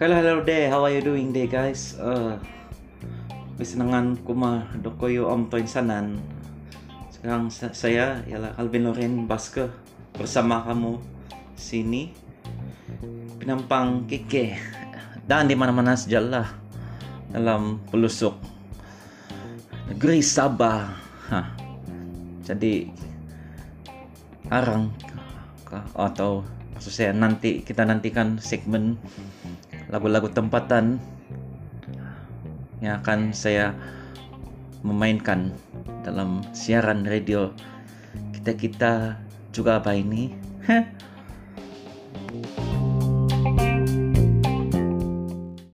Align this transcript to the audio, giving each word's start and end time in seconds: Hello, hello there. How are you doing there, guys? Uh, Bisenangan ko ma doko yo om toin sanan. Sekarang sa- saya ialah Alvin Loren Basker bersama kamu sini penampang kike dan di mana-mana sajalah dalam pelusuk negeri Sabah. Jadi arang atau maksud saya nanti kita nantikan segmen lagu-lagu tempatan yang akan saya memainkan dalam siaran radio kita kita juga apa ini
Hello, 0.00 0.16
hello 0.16 0.40
there. 0.40 0.72
How 0.72 0.80
are 0.88 0.96
you 0.96 1.04
doing 1.04 1.28
there, 1.28 1.44
guys? 1.44 1.92
Uh, 2.00 2.40
Bisenangan 3.60 4.16
ko 4.24 4.32
ma 4.32 4.64
doko 4.80 5.12
yo 5.12 5.28
om 5.28 5.52
toin 5.52 5.68
sanan. 5.68 6.16
Sekarang 7.12 7.52
sa- 7.52 7.76
saya 7.76 8.24
ialah 8.24 8.56
Alvin 8.56 8.88
Loren 8.88 9.28
Basker 9.28 9.68
bersama 10.16 10.64
kamu 10.64 10.96
sini 11.52 12.16
penampang 13.36 14.08
kike 14.08 14.56
dan 15.28 15.44
di 15.44 15.52
mana-mana 15.52 15.92
sajalah 15.92 16.48
dalam 17.28 17.84
pelusuk 17.92 18.40
negeri 19.92 20.24
Sabah. 20.24 20.96
Jadi 22.48 22.88
arang 24.48 24.96
atau 25.92 26.40
maksud 26.72 26.88
saya 26.88 27.12
nanti 27.12 27.60
kita 27.60 27.84
nantikan 27.84 28.40
segmen 28.40 28.96
lagu-lagu 29.90 30.30
tempatan 30.30 31.02
yang 32.80 33.02
akan 33.02 33.34
saya 33.34 33.74
memainkan 34.86 35.52
dalam 36.06 36.40
siaran 36.56 37.04
radio 37.04 37.52
kita 38.32 38.56
kita 38.56 38.92
juga 39.52 39.82
apa 39.82 39.92
ini 39.92 40.32